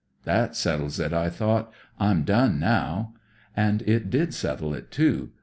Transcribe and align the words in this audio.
*That 0.25 0.55
settles 0.55 0.99
it,' 0.99 1.13
I 1.13 1.29
thought. 1.29 1.71
'I'm 1.99 2.23
done 2.23 2.59
now.' 2.59 3.13
And 3.55 3.83
it 3.83 4.09
did 4.09 4.33
settle 4.33 4.73
it, 4.73 4.89
too. 4.89 5.29